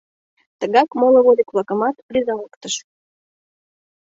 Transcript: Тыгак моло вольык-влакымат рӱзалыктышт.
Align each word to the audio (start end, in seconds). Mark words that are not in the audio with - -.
Тыгак 0.59 0.89
моло 0.99 1.19
вольык-влакымат 1.25 1.95
рӱзалыктышт. 2.13 2.83